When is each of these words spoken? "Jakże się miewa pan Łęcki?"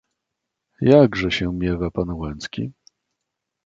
"Jakże 0.81 1.31
się 1.31 1.53
miewa 1.53 1.91
pan 1.91 2.09
Łęcki?" 2.09 2.73